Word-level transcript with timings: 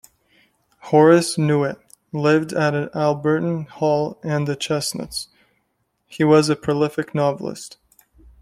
Horace 0.85 1.37
Newte 1.37 1.77
lived 2.11 2.53
at 2.53 2.73
Alderton 2.95 3.65
Hall 3.65 4.19
and 4.23 4.47
the 4.47 4.55
Chestnuts: 4.55 5.27
he 6.07 6.23
was 6.23 6.49
a 6.49 6.55
prolific 6.55 7.13
novelist. 7.13 7.77